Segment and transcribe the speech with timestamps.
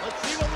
[0.00, 0.47] Let's see what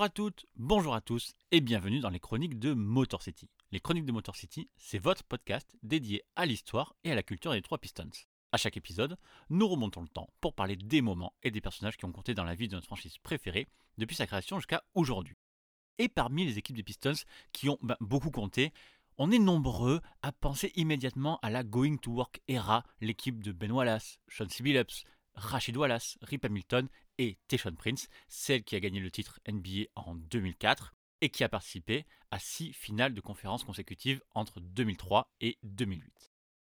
[0.00, 3.50] Bonjour à toutes, bonjour à tous et bienvenue dans les chroniques de Motor City.
[3.70, 7.52] Les chroniques de Motor City, c'est votre podcast dédié à l'histoire et à la culture
[7.52, 8.08] des trois Pistons.
[8.50, 9.18] À chaque épisode,
[9.50, 12.44] nous remontons le temps pour parler des moments et des personnages qui ont compté dans
[12.44, 13.68] la vie de notre franchise préférée
[13.98, 15.36] depuis sa création jusqu'à aujourd'hui.
[15.98, 18.72] Et parmi les équipes des Pistons qui ont ben, beaucoup compté,
[19.18, 23.70] on est nombreux à penser immédiatement à la Going to Work era, l'équipe de Ben
[23.70, 24.62] Wallace, Sean C.
[25.34, 26.88] Rashid Wallace, Rip Hamilton
[27.20, 31.50] et Tayshaun Prince, celle qui a gagné le titre NBA en 2004 et qui a
[31.50, 36.32] participé à six finales de conférences consécutives entre 2003 et 2008.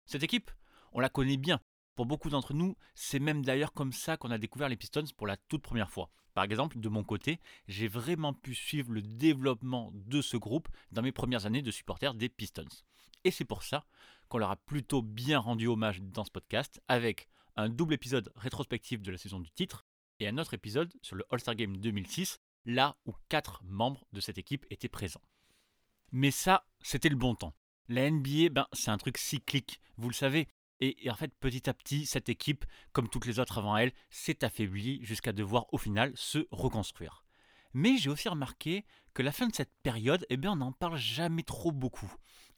[0.06, 0.52] Cette équipe,
[0.92, 1.62] on la connaît bien.
[1.96, 5.28] Pour beaucoup d'entre nous, c'est même d'ailleurs comme ça qu'on a découvert les Pistons pour
[5.28, 6.10] la toute première fois.
[6.34, 7.40] Par exemple, de mon côté,
[7.70, 12.14] j'ai vraiment pu suivre le développement de ce groupe dans mes premières années de supporter
[12.16, 12.66] des Pistons.
[13.24, 13.86] Et c'est pour ça
[14.28, 19.02] qu'on leur a plutôt bien rendu hommage dans ce podcast avec un double épisode rétrospectif
[19.02, 19.86] de la saison du titre
[20.28, 24.66] un autre épisode sur le All-Star Game 2006, là où quatre membres de cette équipe
[24.70, 25.22] étaient présents.
[26.12, 27.56] Mais ça, c'était le bon temps.
[27.90, 30.48] La NBA, ben, c'est un truc cyclique, vous le savez.
[30.80, 33.94] Et, et en fait, petit à petit, cette équipe, comme toutes les autres avant elle,
[34.10, 37.26] s'est affaiblie jusqu'à devoir au final se reconstruire.
[37.74, 40.98] Mais j'ai aussi remarqué que la fin de cette période, eh bien, on n'en parle
[40.98, 42.12] jamais trop beaucoup.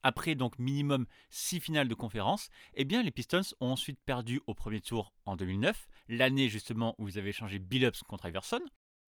[0.04, 4.54] Après donc minimum 6 finales de conférence, eh bien les Pistons ont ensuite perdu au
[4.54, 8.62] premier tour en 2009, l'année justement où ils avaient échangé Billups contre Iverson.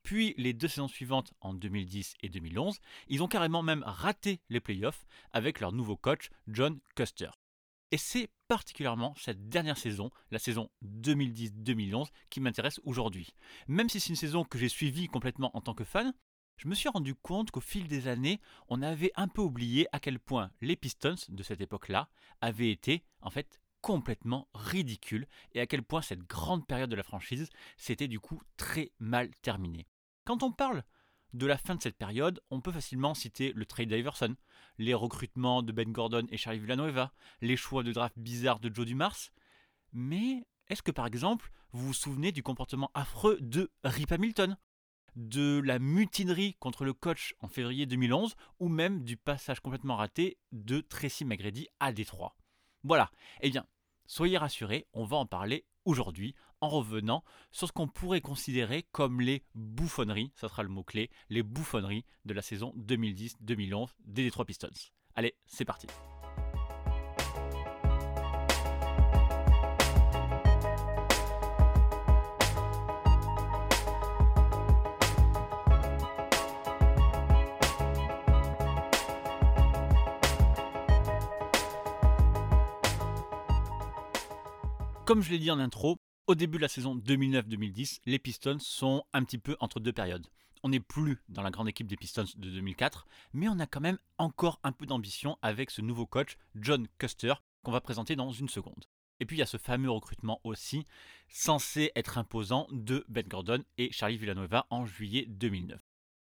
[0.04, 4.62] Puis les deux saisons suivantes en 2010 et 2011, ils ont carrément même raté les
[4.62, 7.30] playoffs avec leur nouveau coach John Custer.
[7.92, 13.34] Et c'est particulièrement cette dernière saison, la saison 2010-2011, qui m'intéresse aujourd'hui.
[13.68, 16.14] Même si c'est une saison que j'ai suivie complètement en tant que fan,
[16.58, 20.00] je me suis rendu compte qu'au fil des années, on avait un peu oublié à
[20.00, 22.10] quel point les Pistons de cette époque-là
[22.42, 27.04] avaient été, en fait, complètement ridicules et à quel point cette grande période de la
[27.04, 29.88] franchise s'était du coup très mal terminée.
[30.26, 30.84] Quand on parle
[31.32, 34.36] de la fin de cette période, on peut facilement citer le trade d'Iverson,
[34.78, 38.86] les recrutements de Ben Gordon et Charlie Villanueva, les choix de draft bizarres de Joe
[38.86, 39.30] Dumars.
[39.94, 44.58] Mais est-ce que par exemple, vous vous souvenez du comportement affreux de Rip Hamilton
[45.16, 50.40] de la mutinerie contre le coach en février 2011 ou même du passage complètement raté
[50.52, 52.36] de Tracy McGrady à Détroit?
[52.84, 53.10] Voilà,
[53.40, 53.66] eh bien,
[54.08, 59.22] soyez rassurés, on va en parler aujourd'hui en revenant sur ce qu'on pourrait considérer comme
[59.22, 64.70] les bouffonneries, ça sera le mot-clé, les bouffonneries de la saison 2010-2011 des Detroit Pistons.
[65.16, 65.88] Allez, c'est parti.
[85.08, 85.96] Comme je l'ai dit en intro,
[86.28, 90.28] au début de la saison 2009-2010, les Pistons sont un petit peu entre deux périodes.
[90.64, 93.80] On n'est plus dans la grande équipe des Pistons de 2004, mais on a quand
[93.80, 98.34] même encore un peu d'ambition avec ce nouveau coach, John Custer, qu'on va présenter dans
[98.34, 98.84] une seconde.
[99.22, 100.86] Et puis il y a ce fameux recrutement aussi,
[101.30, 105.80] censé être imposant, de Ben Gordon et Charlie Villanueva en juillet 2009.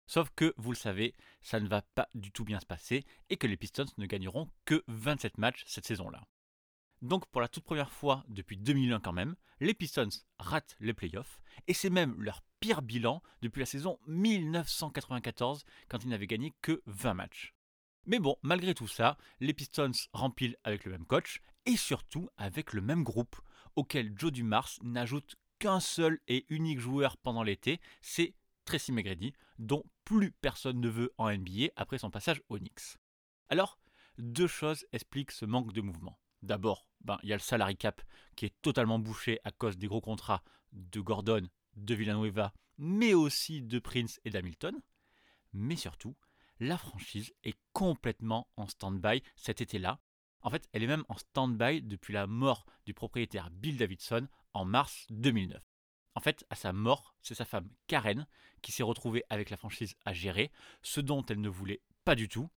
[0.06, 3.38] Sauf que, vous le savez, ça ne va pas du tout bien se passer et
[3.38, 6.26] que les Pistons ne gagneront que 27 matchs cette saison-là.
[7.02, 10.08] Donc pour la toute première fois depuis 2001 quand même, les Pistons
[10.38, 16.08] ratent les playoffs et c'est même leur pire bilan depuis la saison 1994 quand ils
[16.08, 17.54] n'avaient gagné que 20 matchs.
[18.06, 22.72] Mais bon, malgré tout ça, les Pistons rempilent avec le même coach et surtout avec
[22.72, 23.36] le même groupe
[23.74, 28.34] auquel Joe Dumars n'ajoute qu'un seul et unique joueur pendant l'été, c'est
[28.64, 32.96] Tracy McGrady, dont plus personne ne veut en NBA après son passage aux Knicks.
[33.48, 33.78] Alors,
[34.18, 36.18] deux choses expliquent ce manque de mouvement.
[36.42, 38.02] D'abord, ben, il y a le salary cap
[38.36, 40.42] qui est totalement bouché à cause des gros contrats
[40.72, 44.80] de Gordon, de Villanueva, mais aussi de Prince et d'Hamilton.
[45.52, 46.16] Mais surtout,
[46.60, 50.00] la franchise est complètement en stand-by cet été-là.
[50.40, 54.64] En fait, elle est même en stand-by depuis la mort du propriétaire Bill Davidson en
[54.64, 55.62] mars 2009.
[56.14, 58.26] En fait, à sa mort, c'est sa femme Karen
[58.62, 60.50] qui s'est retrouvée avec la franchise à gérer,
[60.82, 62.48] ce dont elle ne voulait pas du tout.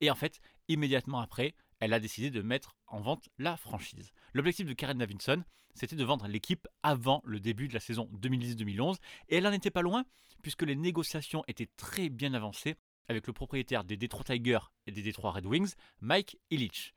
[0.00, 1.54] Et en fait, immédiatement après,
[1.84, 4.14] elle a décidé de mettre en vente la franchise.
[4.32, 5.44] L'objectif de Karen Davidson,
[5.74, 8.96] c'était de vendre l'équipe avant le début de la saison 2010-2011,
[9.28, 10.06] et elle n'en était pas loin,
[10.40, 12.76] puisque les négociations étaient très bien avancées
[13.08, 16.94] avec le propriétaire des Detroit Tigers et des Detroit Red Wings, Mike Ilitch.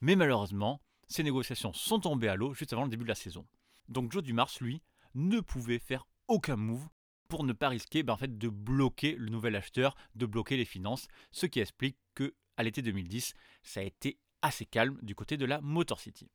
[0.00, 3.44] Mais malheureusement, ces négociations sont tombées à l'eau juste avant le début de la saison.
[3.88, 4.82] Donc Joe Dumars, lui,
[5.16, 6.86] ne pouvait faire aucun move
[7.26, 10.64] pour ne pas risquer ben, en fait, de bloquer le nouvel acheteur, de bloquer les
[10.64, 15.36] finances, ce qui explique que à l'été 2010, ça a été assez calme du côté
[15.36, 16.30] de la Motor City.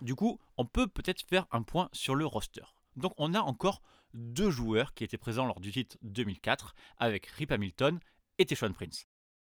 [0.00, 2.64] Du coup, on peut peut-être faire un point sur le roster.
[2.96, 3.82] Donc on a encore
[4.14, 8.00] deux joueurs qui étaient présents lors du titre 2004 avec Rip Hamilton
[8.38, 9.06] et Teshon Prince.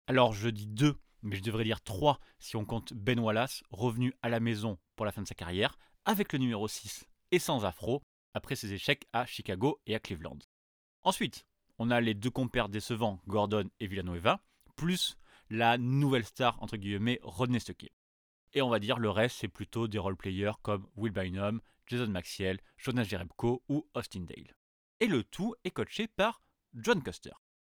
[0.06, 4.12] Alors je dis deux, mais je devrais dire trois si on compte Ben Wallace, revenu
[4.22, 7.64] à la maison pour la fin de sa carrière, avec le numéro 6 et sans
[7.64, 8.02] afro,
[8.34, 10.38] après ses échecs à Chicago et à Cleveland.
[11.02, 11.46] Ensuite,
[11.78, 14.40] on a les deux compères décevants, Gordon et Villanueva,
[14.76, 15.16] plus
[15.50, 17.93] la nouvelle star, entre guillemets, Rodney Stuckey.
[18.52, 22.61] Et on va dire le reste, c'est plutôt des role-players comme Will Bynum, Jason Maxiell,
[22.76, 24.55] Jonas Jerebko ou Austin Dale.
[25.00, 26.41] Et le tout est coaché par
[26.75, 27.32] John Custer.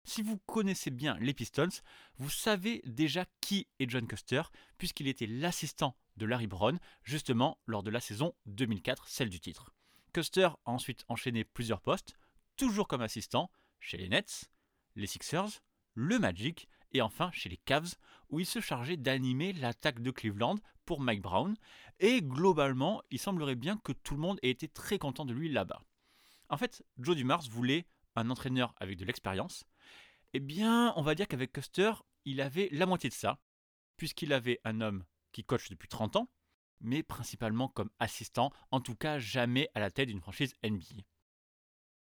[0.05, 1.81] Si vous connaissez bien les Pistons,
[2.19, 4.43] vous savez déjà qui est John Custer,
[4.77, 9.73] puisqu'il était l'assistant de Larry Brown, justement lors de la saison 2004, celle du titre.
[10.13, 12.19] Custer a ensuite enchaîné plusieurs postes,
[12.57, 13.51] toujours comme assistant,
[13.81, 14.51] chez les Nets,
[14.95, 15.63] les Sixers,
[15.95, 17.94] le Magic et enfin chez les Cavs,
[18.31, 20.56] où il se chargeait d'animer l'attaque de Cleveland
[20.87, 21.56] pour Mike Brown,
[22.00, 25.49] et globalement, il semblerait bien que tout le monde ait été très content de lui
[25.49, 25.82] là-bas.
[26.49, 27.87] En fait, Joe Dumars voulait
[28.17, 29.64] un entraîneur avec de l'expérience.
[30.32, 31.93] Eh bien, on va dire qu'avec Custer,
[32.25, 33.38] il avait la moitié de ça,
[33.96, 36.29] puisqu'il avait un homme qui coach depuis 30 ans,
[36.81, 41.02] mais principalement comme assistant, en tout cas jamais à la tête d'une franchise NBA.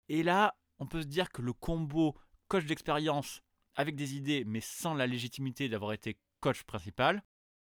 [0.09, 3.41] Et là, on peut se dire que le combo coach d'expérience
[3.77, 7.23] avec des idées mais sans la légitimité d'avoir été coach principal,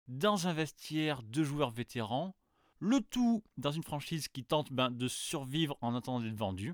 [0.07, 2.35] dans un vestiaire de joueurs vétérans,
[2.79, 6.73] le tout dans une franchise qui tente ben, de survivre en attendant d'être vendue,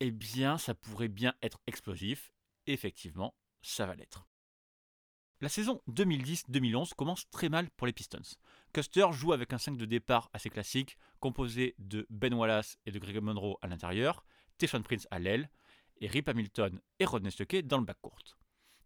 [0.00, 2.32] eh bien ça pourrait bien être explosif.
[2.66, 4.26] effectivement, ça va l'être.
[5.42, 8.36] La saison 2010-2011 commence très mal pour les Pistons.
[8.72, 12.98] Custer joue avec un 5 de départ assez classique, composé de Ben Wallace et de
[12.98, 14.24] Greg Monroe à l'intérieur,
[14.58, 15.50] Teshon Prince à l'aile,
[16.00, 18.39] et Rip Hamilton et Rodney Stuckey dans le backcourt.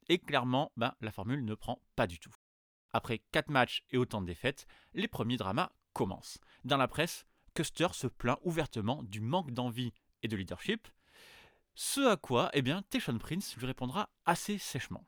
[0.09, 2.35] Et clairement, ben, la formule ne prend pas du tout.
[2.93, 6.39] Après 4 matchs et autant de défaites, les premiers dramas commencent.
[6.65, 9.93] Dans la presse, Custer se plaint ouvertement du manque d'envie
[10.23, 10.89] et de leadership,
[11.77, 15.05] ce à quoi, eh bien, Teshon Prince lui répondra assez sèchement.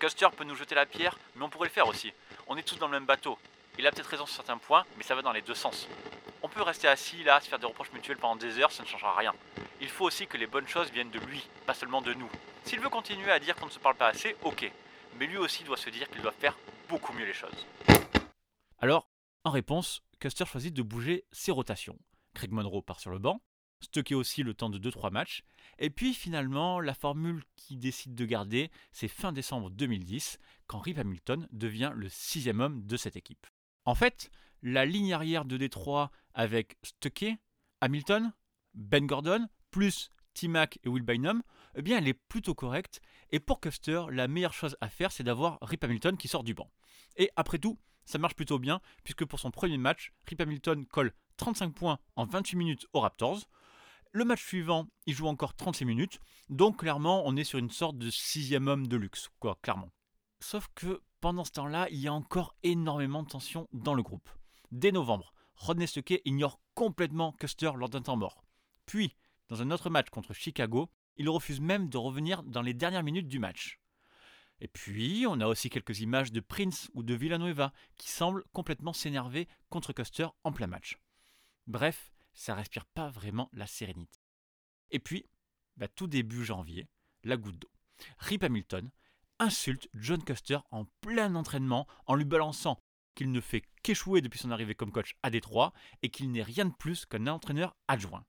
[0.00, 2.12] Custer peut nous jeter la pierre, mais on pourrait le faire aussi.
[2.48, 3.38] On est tous dans le même bateau.
[3.78, 5.88] Il a peut-être raison sur certains points, mais ça va dans les deux sens.
[6.42, 8.88] On peut rester assis là, se faire des reproches mutuels pendant des heures, ça ne
[8.88, 9.34] changera rien.
[9.80, 12.30] Il faut aussi que les bonnes choses viennent de lui, pas seulement de nous.
[12.64, 14.70] S'il veut continuer à dire qu'on ne se parle pas assez, ok.
[15.18, 16.56] Mais lui aussi doit se dire qu'il doit faire
[16.88, 17.66] beaucoup mieux les choses.
[18.78, 19.08] Alors,
[19.44, 21.98] en réponse, Custer choisit de bouger ses rotations.
[22.34, 23.42] Craig Monroe part sur le banc,
[23.80, 25.44] stocker aussi le temps de 2-3 matchs,
[25.78, 30.98] et puis finalement, la formule qu'il décide de garder, c'est fin décembre 2010, quand Rip
[30.98, 33.46] Hamilton devient le sixième homme de cette équipe.
[33.84, 34.30] En fait,
[34.62, 37.36] la ligne arrière de Détroit avec Stuckey,
[37.82, 38.32] Hamilton,
[38.72, 41.42] Ben Gordon, plus T-Mac et Will Bynum,
[41.76, 43.00] eh bien elle est plutôt correcte.
[43.30, 46.54] Et pour Custer, la meilleure chose à faire, c'est d'avoir Rip Hamilton qui sort du
[46.54, 46.70] banc.
[47.16, 51.12] Et après tout, ça marche plutôt bien, puisque pour son premier match, Rip Hamilton colle
[51.36, 53.40] 35 points en 28 minutes aux Raptors.
[54.12, 57.98] Le match suivant, il joue encore 36 minutes, donc clairement, on est sur une sorte
[57.98, 59.90] de sixième homme de luxe, quoi, clairement.
[60.38, 64.28] Sauf que pendant ce temps-là, il y a encore énormément de tension dans le groupe.
[64.70, 68.44] Dès novembre, Rodney Stuckey ignore complètement Custer lors d'un temps mort.
[68.86, 69.16] Puis,
[69.48, 73.28] dans un autre match contre Chicago, il refuse même de revenir dans les dernières minutes
[73.28, 73.80] du match.
[74.60, 78.92] Et puis, on a aussi quelques images de Prince ou de Villanueva qui semblent complètement
[78.92, 80.98] s'énerver contre Custer en plein match.
[81.66, 84.20] Bref, ça respire pas vraiment la sérénité.
[84.90, 85.26] Et puis,
[85.76, 86.88] bah, tout début janvier,
[87.24, 87.70] la goutte d'eau.
[88.18, 88.90] Rip Hamilton
[89.38, 92.80] insulte John Custer en plein entraînement en lui balançant
[93.14, 96.66] qu'il ne fait qu'échouer depuis son arrivée comme coach à Détroit et qu'il n'est rien
[96.66, 98.24] de plus qu'un entraîneur adjoint.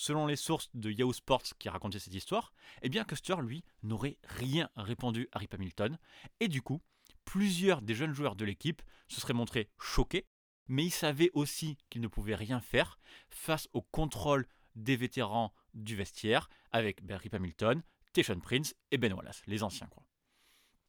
[0.00, 2.52] Selon les sources de Yahoo Sports qui racontaient cette histoire,
[2.82, 5.98] eh bien Custer, lui, n'aurait rien répondu à Rip Hamilton,
[6.38, 6.80] et du coup,
[7.24, 10.28] plusieurs des jeunes joueurs de l'équipe se seraient montrés choqués,
[10.68, 15.96] mais ils savaient aussi qu'ils ne pouvaient rien faire face au contrôle des vétérans du
[15.96, 20.04] vestiaire, avec ben, Rip Hamilton, Teshon Prince et Ben Wallace, les anciens quoi.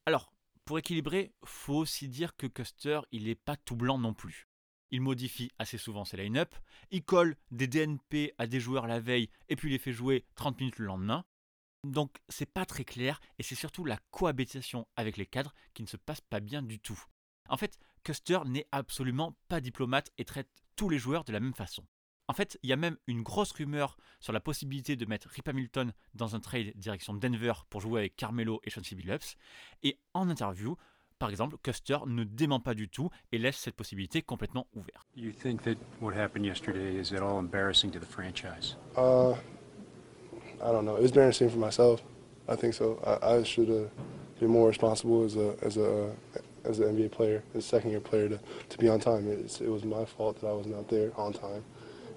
[0.06, 0.32] Alors,
[0.64, 4.46] pour équilibrer, faut aussi dire que Custer, il n'est pas tout blanc non plus.
[4.90, 6.54] Il modifie assez souvent ses line-up,
[6.90, 10.58] il colle des DNP à des joueurs la veille et puis les fait jouer 30
[10.58, 11.24] minutes le lendemain.
[11.84, 15.88] Donc c'est pas très clair et c'est surtout la cohabitation avec les cadres qui ne
[15.88, 17.00] se passe pas bien du tout.
[17.48, 21.54] En fait, Custer n'est absolument pas diplomate et traite tous les joueurs de la même
[21.54, 21.84] façon.
[22.28, 25.48] En fait, il y a même une grosse rumeur sur la possibilité de mettre Rip
[25.48, 29.34] Hamilton dans un trade direction Denver pour jouer avec Carmelo et Chauncey Billups.
[29.82, 30.76] Et en interview,
[31.20, 35.06] par exemple, Custer ne dément pas du tout et laisse cette possibilité complètement ouverte.
[35.14, 38.76] You think that what happened yesterday is at all embarrassing to the franchise?
[38.96, 39.34] Uh,
[40.60, 40.96] I don't know.
[40.96, 42.02] It was embarrassing for myself.
[42.48, 42.98] I think so.
[43.04, 43.88] I, I should uh,
[44.40, 46.10] be more responsible as a as a
[46.64, 49.28] as an NBA player, as a second year player, to, to be on time.
[49.28, 51.62] It's, it was my fault that I was not there on time,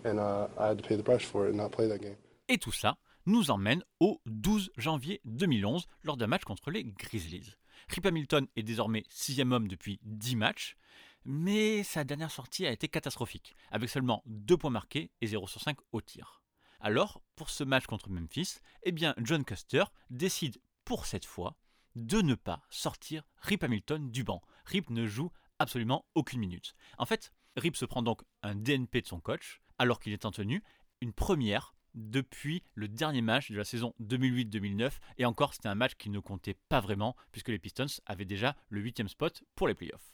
[0.06, 2.16] and uh, I had to pay the price for it and not play that game.
[2.48, 7.56] Et tout ça nous emmène au 12 janvier 2011 lors d'un match contre les Grizzlies.
[7.94, 10.78] Rip Hamilton est désormais sixième homme depuis 10 matchs,
[11.26, 15.62] mais sa dernière sortie a été catastrophique, avec seulement 2 points marqués et 0 sur
[15.62, 16.42] 5 au tir.
[16.80, 21.56] Alors, pour ce match contre Memphis, eh bien John Custer décide pour cette fois
[21.94, 24.42] de ne pas sortir Rip Hamilton du banc.
[24.66, 26.76] Rip ne joue absolument aucune minute.
[26.98, 30.32] En fait, Rip se prend donc un DNP de son coach, alors qu'il est en
[30.32, 30.64] tenue,
[31.00, 34.92] une première depuis le dernier match de la saison 2008-2009.
[35.18, 38.56] Et encore, c'était un match qui ne comptait pas vraiment, puisque les Pistons avaient déjà
[38.70, 40.14] le huitième spot pour les playoffs.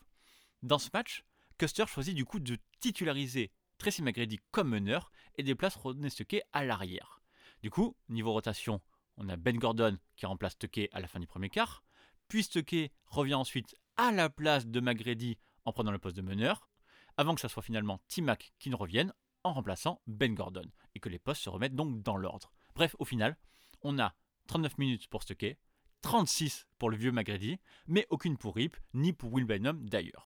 [0.62, 1.24] Dans ce match,
[1.58, 6.66] Custer choisit du coup de titulariser Tracy McGrady comme meneur et déplace Rodney Stuckey à
[6.66, 7.22] l'arrière.
[7.62, 8.82] Du coup, niveau rotation,
[9.18, 11.84] on a Ben Gordon qui remplace Stuckey à la fin du premier quart,
[12.28, 16.70] puis Stuckey revient ensuite à la place de McGrady en prenant le poste de meneur,
[17.18, 21.10] avant que ce soit finalement T-Mac qui ne revienne en remplaçant Ben Gordon, et que
[21.10, 22.52] les postes se remettent donc dans l'ordre.
[22.76, 23.38] Bref, au final,
[23.82, 24.14] on a
[24.48, 25.58] 39 minutes pour Stuckey,
[26.02, 30.30] 36 pour le vieux McGrady, mais aucune pour Rip, ni pour Will Bynum d'ailleurs.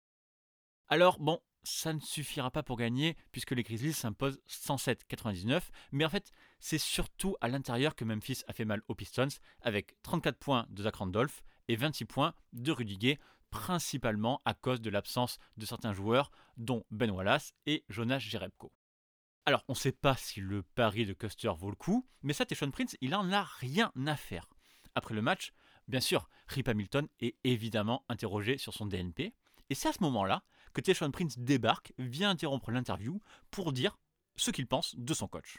[0.87, 5.61] Alors bon, ça ne suffira pas pour gagner puisque les Grizzlies s'imposent 107-99,
[5.91, 9.27] mais en fait c'est surtout à l'intérieur que Memphis a fait mal aux Pistons
[9.61, 13.17] avec 34 points de Zach Randolph et 26 points de Rudy
[13.51, 18.71] principalement à cause de l'absence de certains joueurs dont Ben Wallace et Jonas Jerebko.
[19.45, 22.45] Alors on ne sait pas si le pari de Custer vaut le coup, mais ça
[22.45, 24.47] Teshon Prince il en a rien à faire.
[24.95, 25.53] Après le match,
[25.87, 29.33] bien sûr, Rip Hamilton est évidemment interrogé sur son DNP,
[29.69, 30.43] et c'est à ce moment-là
[30.73, 33.97] que Teshon Prince débarque, vient interrompre l'interview pour dire
[34.35, 35.57] ce qu'il pense de son coach.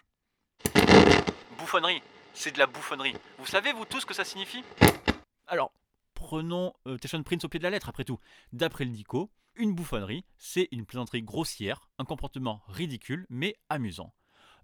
[1.58, 3.14] Bouffonnerie, c'est de la bouffonnerie.
[3.38, 4.64] Vous savez, vous tous, ce que ça signifie?
[5.46, 5.72] Alors,
[6.30, 8.20] prenons euh, Teshon Prince au pied de la lettre, après tout.
[8.52, 14.14] D'après le DICO, une bouffonnerie, c'est une plaisanterie grossière, un comportement ridicule, mais amusant.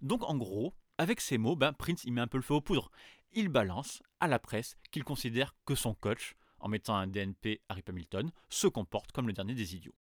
[0.01, 2.61] Donc, en gros, avec ces mots, ben, Prince il met un peu le feu aux
[2.61, 2.89] poudres.
[3.33, 7.73] Il balance à la presse qu'il considère que son coach, en mettant un DNP à
[7.73, 9.95] Rip Hamilton, se comporte comme le dernier des idiots.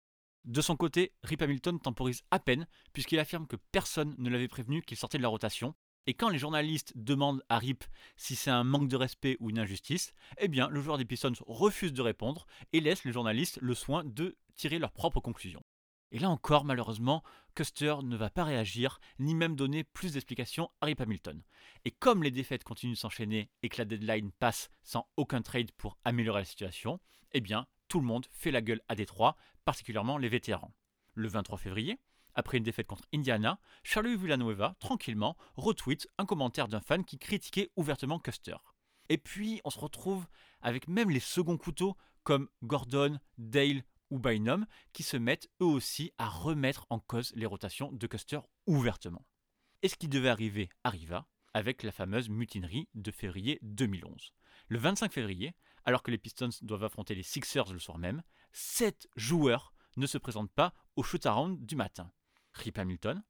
[0.44, 4.82] De son côté, Rip Hamilton temporise à peine, puisqu'il affirme que personne ne l'avait prévenu
[4.82, 5.76] qu'il sortait de la rotation,
[6.06, 7.84] et quand les journalistes demandent à Rip
[8.16, 11.32] si c'est un manque de respect ou une injustice, eh bien le joueur des Pistons
[11.46, 15.62] refuse de répondre et laisse les journalistes le soin de tirer leurs propres conclusions.
[16.10, 17.22] Et là encore, malheureusement,
[17.54, 21.42] Custer ne va pas réagir, ni même donner plus d'explications à Rip Hamilton.
[21.86, 25.72] Et comme les défaites continuent de s'enchaîner et que la deadline passe sans aucun trade
[25.72, 27.00] pour améliorer la situation,
[27.32, 30.74] eh bien, tout le monde fait la gueule à Détroit, particulièrement les vétérans.
[31.14, 31.98] Le 23 février,
[32.34, 37.70] après une défaite contre Indiana, Charlie Villanueva, tranquillement, retweet un commentaire d'un fan qui critiquait
[37.76, 38.56] ouvertement Custer.
[39.08, 40.26] Et puis, on se retrouve
[40.60, 46.12] avec même les seconds couteaux comme Gordon, Dale ou Bynum qui se mettent eux aussi
[46.18, 49.26] à remettre en cause les rotations de Custer ouvertement.
[49.82, 54.32] Et ce qui devait arriver arriva avec la fameuse mutinerie de février 2011.
[54.68, 58.22] Le 25 février, alors que les Pistons doivent affronter les Sixers le soir même,
[58.52, 62.10] 7 joueurs ne se présentent pas au shoot-around du matin.
[62.54, 63.22] Rip Hamilton,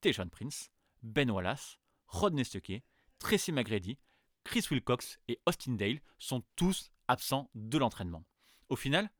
[0.00, 0.70] Tejon Prince,
[1.02, 2.82] Ben Wallace, Rodney Stuckey,
[3.18, 3.98] Tracy McGrady,
[4.44, 8.24] Chris Wilcox et Austin Dale sont tous absents de l'entraînement.
[8.68, 9.10] Au final,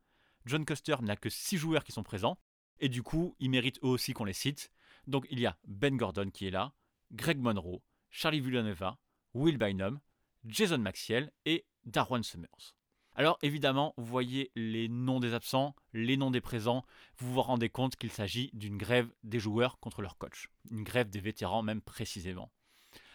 [0.46, 2.38] John Custer n'a que 6 joueurs qui sont présents,
[2.78, 4.70] et du coup, il mérite eux aussi qu'on les cite.
[5.06, 6.72] Donc il y a Ben Gordon qui est là,
[7.12, 8.98] Greg Monroe, Charlie Villanova,
[9.34, 10.00] Will Bynum,
[10.44, 12.74] Jason Maxiel et Darwan Summers.
[13.18, 16.84] Alors évidemment, vous voyez les noms des absents, les noms des présents,
[17.16, 21.10] vous vous rendez compte qu'il s'agit d'une grève des joueurs contre leur coach, une grève
[21.10, 22.52] des vétérans même précisément.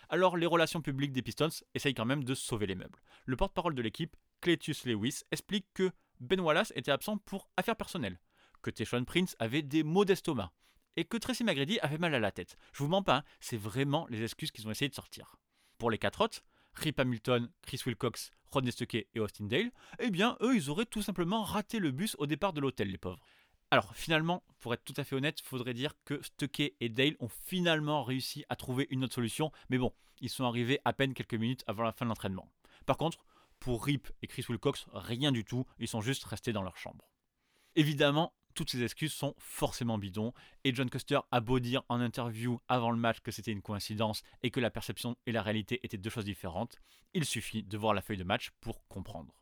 [0.10, 3.00] Alors les relations publiques des Pistons essayent quand même de sauver les meubles.
[3.24, 8.20] Le porte-parole de l'équipe, Cletus Lewis, explique que Ben Wallace était absent pour affaires personnelles,
[8.62, 10.52] que Teshon Prince avait des maux d'estomac,
[10.98, 12.58] et que Tracy McGrady avait mal à la tête.
[12.74, 15.38] Je vous mens pas, hein, c'est vraiment les excuses qu'ils ont essayé de sortir.
[15.78, 16.44] Pour les quatre autres,
[16.76, 21.02] Rip Hamilton, Chris Wilcox, Rodney Stuckey et Austin Dale, eh bien, eux, ils auraient tout
[21.02, 23.26] simplement raté le bus au départ de l'hôtel, les pauvres.
[23.72, 27.30] Alors, finalement, pour être tout à fait honnête, faudrait dire que Stuckey et Dale ont
[27.30, 31.34] finalement réussi à trouver une autre solution, mais bon, ils sont arrivés à peine quelques
[31.34, 32.52] minutes avant la fin de l'entraînement.
[32.86, 33.26] Par contre,
[33.60, 37.10] pour Rip et Chris Wilcox, rien du tout, ils sont juste restés dans leur chambre.
[37.76, 40.34] Évidemment, toutes ces excuses sont forcément bidons,
[40.64, 44.24] et John Custer a beau dire en interview avant le match que c'était une coïncidence
[44.42, 46.78] et que la perception et la réalité étaient deux choses différentes,
[47.14, 49.34] il suffit de voir la feuille de match pour comprendre.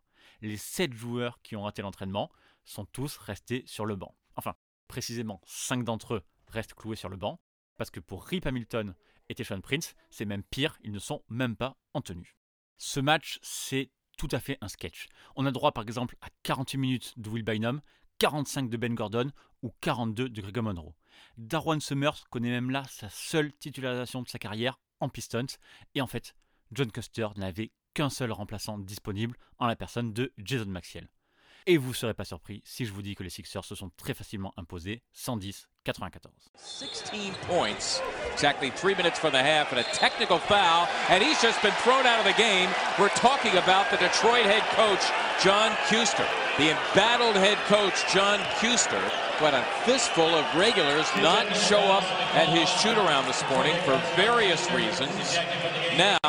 [0.41, 2.31] Les 7 joueurs qui ont raté l'entraînement
[2.65, 4.15] sont tous restés sur le banc.
[4.35, 4.55] Enfin,
[4.87, 7.39] précisément 5 d'entre eux restent cloués sur le banc,
[7.77, 8.95] parce que pour Rip Hamilton
[9.29, 12.37] et Teshon Prince, c'est même pire, ils ne sont même pas en tenue.
[12.77, 15.07] Ce match, c'est tout à fait un sketch.
[15.35, 17.81] On a droit par exemple à 48 minutes de Will Bynum,
[18.21, 19.31] 45 de Ben Gordon
[19.63, 20.93] ou 42 de Gregor Monroe.
[21.37, 25.57] Darwan Summers connaît même là sa seule titularisation de sa carrière en Pistons,
[25.95, 26.35] et en fait,
[26.71, 31.09] John Custer n'avait qu'un seul remplaçant disponible en la personne de Jason Maxiell.
[31.65, 33.89] Et vous ne serez pas surpris si je vous dis que les Sixers se sont
[33.97, 36.29] très facilement imposés 110-94.
[36.57, 38.01] 16 points.
[38.33, 42.05] Exactly three minutes for the half and a technical foul, and he's just been thrown
[42.05, 42.69] out of the game.
[42.99, 45.11] We're talking about the Detroit head coach,
[45.43, 46.40] John Kuster.
[46.57, 48.99] The embattled head coach, John Kuster,
[49.39, 52.03] who a fistful of regulars not show up
[52.35, 55.37] at his shoot around this morning for various reasons.
[55.97, 56.19] Now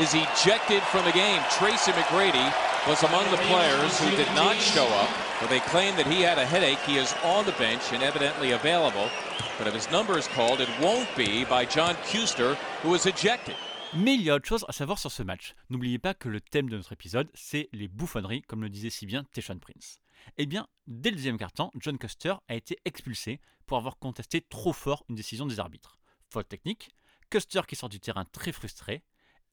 [0.00, 1.42] is ejected from the game.
[1.50, 2.52] Tracy McGrady
[2.88, 5.10] was among the players who did not show up.
[5.40, 6.78] Well, they claim that he had a headache.
[6.80, 9.10] He is on the bench and evidently available.
[9.58, 13.56] But if his number is called, it won't be by John Kuster, who was ejected.
[13.98, 15.54] Mais il y a autre chose à savoir sur ce match.
[15.70, 19.06] N'oubliez pas que le thème de notre épisode, c'est les bouffonneries, comme le disait si
[19.06, 20.00] bien Teshon Prince.
[20.36, 24.74] Eh bien, dès le deuxième quart-temps, John Custer a été expulsé pour avoir contesté trop
[24.74, 25.98] fort une décision des arbitres.
[26.28, 26.90] Faute technique,
[27.30, 29.02] Custer qui sort du terrain très frustré,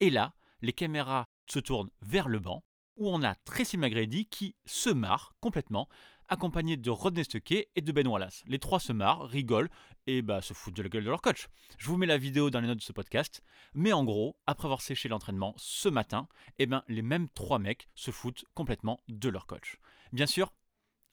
[0.00, 2.64] et là, les caméras se tournent vers le banc,
[2.96, 5.88] où on a Tracy McGrady qui se marre complètement,
[6.28, 8.42] accompagné de Rodney Stuckey et de Ben Wallace.
[8.46, 9.70] Les trois se marrent, rigolent
[10.06, 11.48] et bah, se foutent de la gueule de leur coach.
[11.78, 13.42] Je vous mets la vidéo dans les notes de ce podcast,
[13.74, 16.28] mais en gros, après avoir séché l'entraînement ce matin,
[16.58, 19.78] eh ben, les mêmes trois mecs se foutent complètement de leur coach.
[20.12, 20.52] Bien sûr,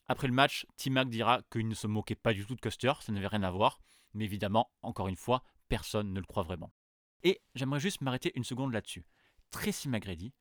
[0.08, 3.12] après le match, T-Mac dira qu'il ne se moquait pas du tout de Custer, ça
[3.12, 3.80] n'avait rien à voir,
[4.14, 6.72] mais évidemment, encore une fois, personne ne le croit vraiment.
[7.22, 9.04] Et j'aimerais juste m'arrêter une seconde là-dessus.
[9.50, 10.32] Tracy McGrady,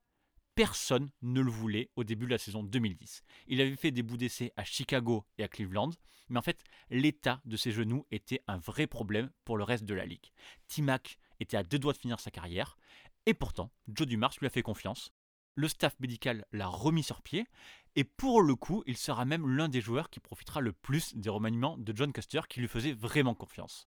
[0.55, 3.23] personne ne le voulait au début de la saison 2010.
[3.47, 5.91] Il avait fait des bouts d'essai à Chicago et à Cleveland,
[6.30, 9.93] mais en fait, l'état de ses genoux était un vrai problème pour le reste de
[9.93, 10.32] la ligue.
[10.67, 12.78] T-Mac était à deux doigts de finir sa carrière,
[13.25, 15.12] et pourtant, Joe Dumars lui a fait confiance.
[15.56, 17.45] Le staff médical l'a remis sur pied,
[17.95, 21.30] et pour le coup, il sera même l'un des joueurs qui profitera le plus des
[21.30, 23.88] remaniements de John Custer qui lui faisait vraiment confiance.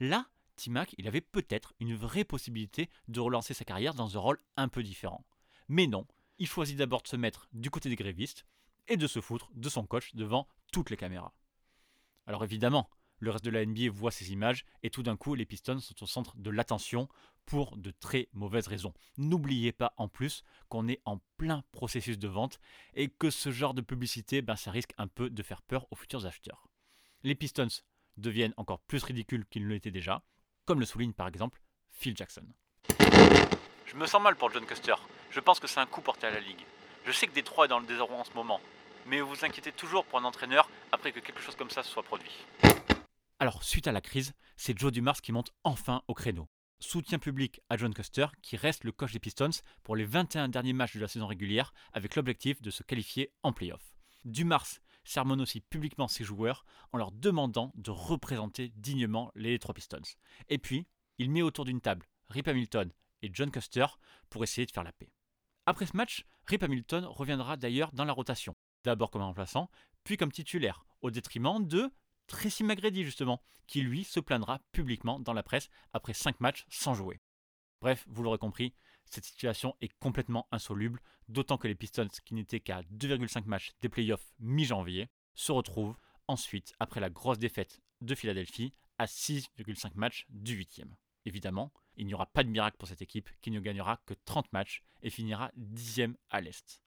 [0.00, 4.40] Là, T-Mac, il avait peut-être une vraie possibilité de relancer sa carrière dans un rôle
[4.56, 5.24] un peu différent.
[5.68, 6.06] Mais non,
[6.38, 8.46] il choisit d'abord de se mettre du côté des grévistes
[8.86, 11.34] et de se foutre de son coach devant toutes les caméras.
[12.26, 12.88] Alors évidemment,
[13.20, 16.02] le reste de la NBA voit ces images et tout d'un coup, les Pistons sont
[16.02, 17.08] au centre de l'attention
[17.46, 18.94] pour de très mauvaises raisons.
[19.16, 22.60] N'oubliez pas en plus qu'on est en plein processus de vente
[22.94, 25.96] et que ce genre de publicité, ben, ça risque un peu de faire peur aux
[25.96, 26.68] futurs acheteurs.
[27.24, 27.68] Les Pistons
[28.16, 30.22] deviennent encore plus ridicules qu'ils ne l'étaient déjà,
[30.64, 32.46] comme le souligne par exemple Phil Jackson.
[33.86, 34.94] Je me sens mal pour John Custer.
[35.38, 36.66] Je pense que c'est un coup porté à la Ligue.
[37.06, 38.60] Je sais que Détroit est dans le désarroi en ce moment,
[39.06, 42.02] mais vous inquiétez toujours pour un entraîneur après que quelque chose comme ça se soit
[42.02, 42.44] produit.
[43.38, 46.48] Alors, suite à la crise, c'est Joe Dumars qui monte enfin au créneau.
[46.80, 50.72] Soutien public à John Custer, qui reste le coach des Pistons pour les 21 derniers
[50.72, 53.94] matchs de la saison régulière, avec l'objectif de se qualifier en playoff.
[54.24, 54.66] Dumars
[55.04, 60.16] sermonne aussi publiquement ses joueurs en leur demandant de représenter dignement les Detroit Pistons.
[60.48, 62.90] Et puis, il met autour d'une table Rip Hamilton
[63.22, 63.86] et John Custer
[64.30, 65.12] pour essayer de faire la paix.
[65.68, 69.68] Après ce match, Rip Hamilton reviendra d'ailleurs dans la rotation, d'abord comme remplaçant,
[70.02, 71.90] puis comme titulaire, au détriment de
[72.26, 76.94] Tracy McGrady justement, qui lui se plaindra publiquement dans la presse après 5 matchs sans
[76.94, 77.20] jouer.
[77.82, 78.72] Bref, vous l'aurez compris,
[79.04, 83.90] cette situation est complètement insoluble, d'autant que les Pistons, qui n'étaient qu'à 2,5 matchs des
[83.90, 90.54] playoffs mi-janvier, se retrouvent ensuite, après la grosse défaite de Philadelphie, à 6,5 matchs du
[90.54, 90.84] 8
[91.26, 94.52] Évidemment, il n'y aura pas de miracle pour cette équipe qui ne gagnera que 30
[94.52, 96.80] matchs et finira 10 à l'Est.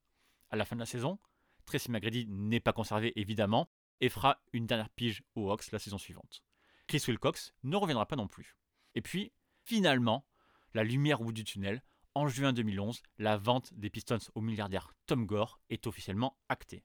[0.50, 1.20] À la fin de la saison,
[1.66, 3.70] Tracy McGrady n'est pas conservé évidemment
[4.00, 6.44] et fera une dernière pige aux Hawks la saison suivante.
[6.88, 8.58] Chris Wilcox ne reviendra pas non plus.
[8.96, 9.32] Et puis,
[9.64, 10.26] finalement,
[10.74, 11.84] la lumière au bout du tunnel,
[12.16, 16.84] en juin 2011, la vente des Pistons au milliardaire Tom Gore est officiellement actée.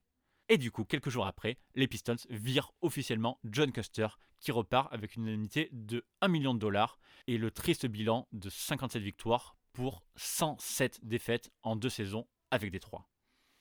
[0.49, 4.07] Et du coup, quelques jours après, les Pistons virent officiellement John Custer,
[4.39, 8.49] qui repart avec une indemnité de 1 million de dollars et le triste bilan de
[8.49, 13.11] 57 victoires pour 107 défaites en deux saisons avec des trois.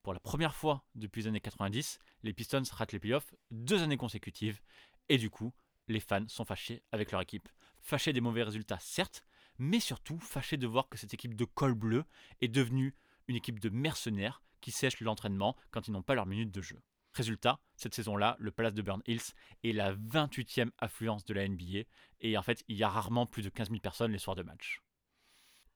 [0.04, 3.98] Pour la première fois depuis les années 90, les Pistons ratent les playoffs deux années
[3.98, 4.62] consécutives
[5.10, 5.54] et du coup,
[5.88, 7.50] les fans sont fâchés avec leur équipe.
[7.82, 9.24] Fâchés des mauvais résultats, certes,
[9.58, 12.06] mais surtout fâchés de voir que cette équipe de col bleu
[12.41, 12.95] est devenue
[13.28, 16.82] une équipe de mercenaires qui sèchent l'entraînement quand ils n'ont pas leur minute de jeu.
[17.13, 21.84] Résultat, cette saison-là, le Palace de Burn Hills est la 28e affluence de la NBA
[22.21, 24.41] et en fait, il y a rarement plus de 15 000 personnes les soirs de
[24.41, 24.82] match.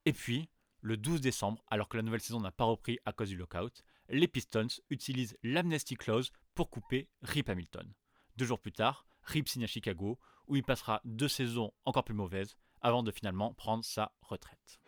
[0.05, 0.49] Et puis,
[0.81, 3.83] le 12 décembre, alors que la nouvelle saison n'a pas repris à cause du lockout,
[4.09, 7.93] les Pistons utilisent l'amnesty clause pour couper Rip Hamilton.
[8.37, 12.15] Deux jours plus tard, Rip signe à Chicago, où il passera deux saisons encore plus
[12.15, 14.79] mauvaises avant de finalement prendre sa retraite.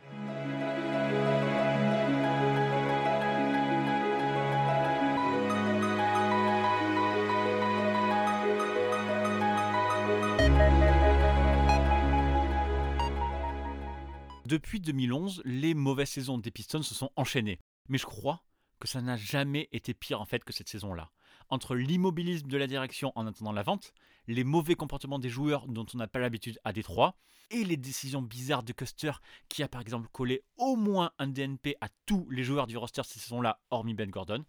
[14.52, 17.62] Depuis 2011, les mauvaises saisons des Pistons se sont enchaînées.
[17.88, 18.44] Mais je crois
[18.82, 21.10] que ça n'a jamais été pire en fait que cette saison-là.
[21.48, 23.94] Entre l'immobilisme de la direction en attendant la vente,
[24.28, 27.16] les mauvais comportements des joueurs dont on n'a pas l'habitude à Détroit,
[27.50, 29.14] et les décisions bizarres de Custer
[29.48, 33.04] qui a par exemple collé au moins un DNP à tous les joueurs du roster
[33.06, 34.46] cette saison-là, hormis Ben Gordon, et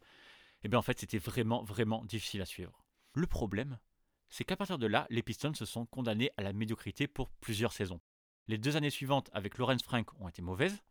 [0.65, 2.85] eh bien en fait c'était vraiment vraiment difficile à suivre.
[3.15, 3.79] Le problème,
[4.31, 7.73] c'est qu'à partir de là, les Pistons se sont condamnés à la médiocrité pour plusieurs
[7.73, 8.01] saisons.
[8.49, 10.83] Les deux années suivantes avec Lawrence Frank ont été mauvaises.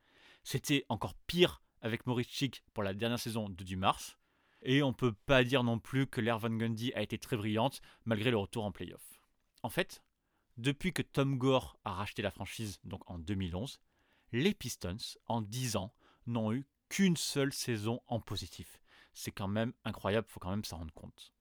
[0.43, 4.17] C'était encore pire avec Maurice Chick pour la dernière saison de du mars.
[4.63, 7.81] Et on peut pas dire non plus que l'ère Van Gundy a été très brillante
[8.05, 9.21] malgré le retour en playoff.
[9.63, 10.03] En fait,
[10.57, 13.79] depuis que Tom Gore a racheté la franchise, donc en 2011,
[14.31, 15.93] les Pistons, en 10 ans,
[16.27, 18.79] n'ont eu qu'une seule saison en positif.
[19.13, 21.33] C'est quand même incroyable, faut quand même s'en rendre compte.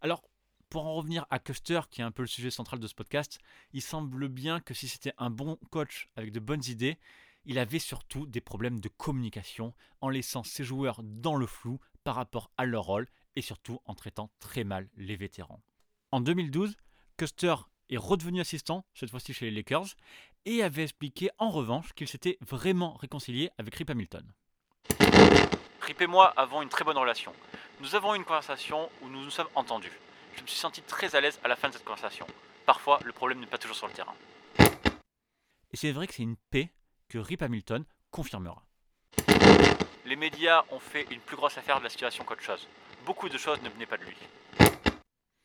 [0.00, 0.22] Alors,
[0.70, 3.40] pour en revenir à Custer, qui est un peu le sujet central de ce podcast,
[3.72, 6.96] il semble bien que si c'était un bon coach avec de bonnes idées,
[7.44, 12.14] il avait surtout des problèmes de communication en laissant ses joueurs dans le flou par
[12.14, 15.60] rapport à leur rôle et surtout en traitant très mal les vétérans.
[16.12, 16.76] En 2012,
[17.16, 17.54] Custer
[17.88, 19.96] est redevenu assistant, cette fois-ci chez les Lakers,
[20.44, 24.24] et avait expliqué en revanche qu'il s'était vraiment réconcilié avec Rip Hamilton.
[25.80, 27.32] Rip et moi avons une très bonne relation.
[27.80, 29.98] Nous avons eu une conversation où nous nous sommes entendus
[30.40, 32.26] je me suis senti très à l'aise à la fin de cette conversation.
[32.64, 34.14] Parfois, le problème n'est pas toujours sur le terrain.
[35.70, 36.72] Et c'est vrai que c'est une paix
[37.10, 38.64] que Rip Hamilton confirmera.
[40.06, 42.66] Les médias ont fait une plus grosse affaire de la situation qu'autre chose.
[43.04, 44.16] Beaucoup de choses ne venaient pas de lui.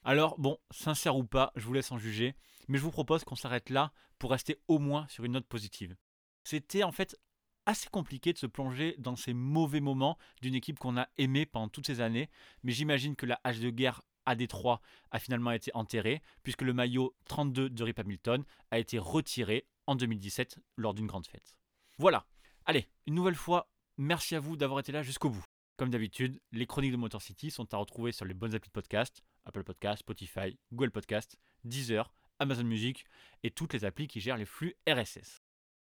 [0.05, 2.33] Alors, bon, sincère ou pas, je vous laisse en juger,
[2.69, 5.97] mais je vous propose qu'on s'arrête là pour rester au moins sur une note positive.
[6.45, 7.17] C'était en fait
[7.65, 11.67] assez compliqué de se plonger dans ces mauvais moments d'une équipe qu'on a aimée pendant
[11.67, 12.29] toutes ces années,
[12.63, 16.73] mais j'imagine que la hache de guerre à Détroit a finalement été enterré, puisque le
[16.73, 21.57] maillot 32 de Rip Hamilton a été retiré en 2017 lors d'une grande fête.
[21.97, 22.25] Voilà.
[22.65, 25.45] Allez, une nouvelle fois, merci à vous d'avoir été là jusqu'au bout.
[25.77, 28.73] Comme d'habitude, les chroniques de Motor City sont à retrouver sur les bonnes applis de
[28.73, 33.05] podcast, Apple Podcast, Spotify, Google Podcast, Deezer, Amazon Music
[33.43, 35.43] et toutes les applis qui gèrent les flux RSS.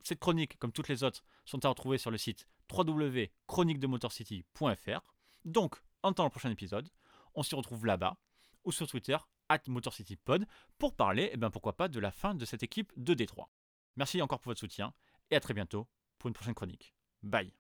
[0.04, 5.02] Cette chronique, comme toutes les autres, sont à retrouver sur le site www.chroniquedemotorcity.fr.
[5.46, 6.88] Donc, en temps le prochain épisode,
[7.40, 8.18] on s'y retrouve là-bas
[8.66, 10.46] ou sur Twitter, at MotorCityPod,
[10.78, 13.50] pour parler, et eh ben pourquoi pas, de la fin de cette équipe de Détroit.
[13.96, 14.94] Merci encore pour votre soutien
[15.32, 16.94] et à très bientôt pour une prochaine chronique.
[17.24, 17.54] Bye